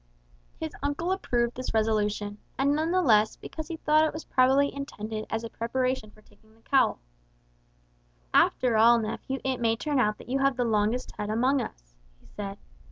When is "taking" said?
6.23-6.55